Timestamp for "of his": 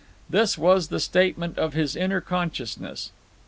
1.59-1.95